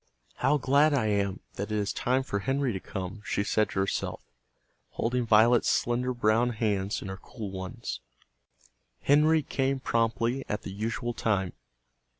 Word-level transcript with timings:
"How 0.37 0.57
glad 0.57 0.95
I 0.95 1.05
am 1.09 1.41
that 1.57 1.71
it 1.71 1.77
is 1.77 1.93
time 1.93 2.23
for 2.23 2.39
Henry 2.39 2.73
to 2.73 2.79
come!" 2.79 3.21
she 3.23 3.43
said 3.43 3.69
to 3.69 3.79
herself, 3.81 4.23
holding 4.93 5.27
Violet's 5.27 5.69
slender 5.69 6.11
brown 6.11 6.53
hands 6.53 7.03
in 7.03 7.07
her 7.07 7.17
cool 7.21 7.51
ones. 7.51 7.99
Henry 9.03 9.43
came 9.43 9.79
promptly 9.79 10.43
at 10.49 10.63
the 10.63 10.71
usual 10.73 11.13
time. 11.13 11.53